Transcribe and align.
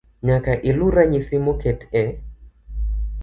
Nyaka 0.27 0.51
iluw 0.69 0.91
ranyisi 0.95 1.35
moket 1.45 1.81
e 2.03 2.03